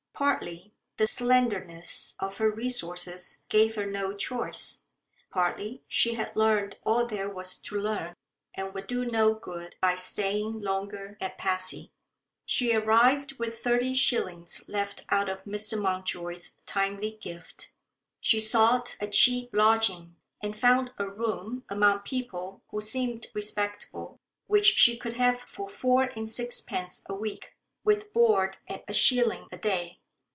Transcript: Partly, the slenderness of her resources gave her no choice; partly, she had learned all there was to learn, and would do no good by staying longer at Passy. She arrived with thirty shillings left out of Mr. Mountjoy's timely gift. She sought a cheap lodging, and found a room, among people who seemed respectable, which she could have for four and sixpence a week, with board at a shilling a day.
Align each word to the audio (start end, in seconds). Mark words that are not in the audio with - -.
Partly, 0.13 0.71
the 0.97 1.07
slenderness 1.07 2.15
of 2.19 2.37
her 2.37 2.51
resources 2.51 3.41
gave 3.49 3.73
her 3.73 3.87
no 3.87 4.13
choice; 4.13 4.83
partly, 5.31 5.81
she 5.87 6.13
had 6.13 6.35
learned 6.35 6.77
all 6.83 7.07
there 7.07 7.27
was 7.27 7.55
to 7.63 7.79
learn, 7.81 8.13
and 8.53 8.71
would 8.75 8.85
do 8.85 9.03
no 9.03 9.33
good 9.33 9.77
by 9.81 9.95
staying 9.95 10.61
longer 10.61 11.17
at 11.19 11.39
Passy. 11.39 11.91
She 12.45 12.71
arrived 12.75 13.39
with 13.39 13.61
thirty 13.63 13.95
shillings 13.95 14.63
left 14.69 15.05
out 15.09 15.27
of 15.27 15.43
Mr. 15.45 15.81
Mountjoy's 15.81 16.61
timely 16.67 17.13
gift. 17.19 17.71
She 18.19 18.39
sought 18.39 18.97
a 18.99 19.07
cheap 19.07 19.49
lodging, 19.53 20.17
and 20.39 20.55
found 20.55 20.91
a 20.99 21.09
room, 21.09 21.63
among 21.67 22.01
people 22.01 22.61
who 22.69 22.79
seemed 22.79 23.25
respectable, 23.33 24.19
which 24.45 24.67
she 24.73 24.97
could 24.97 25.13
have 25.13 25.39
for 25.41 25.67
four 25.67 26.11
and 26.15 26.29
sixpence 26.29 27.03
a 27.09 27.15
week, 27.15 27.55
with 27.83 28.13
board 28.13 28.57
at 28.67 28.83
a 28.87 28.93
shilling 28.93 29.47
a 29.51 29.57
day. 29.57 29.97